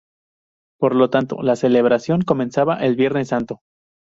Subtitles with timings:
[0.79, 3.61] Por lo tanto la celebración comenzaba el Viernes Santo.